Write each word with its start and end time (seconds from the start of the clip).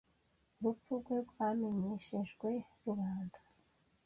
Urupfu 0.57 0.91
rwe 1.01 1.17
rwamenyeshejwe 1.29 2.49
rubanda. 2.83 3.39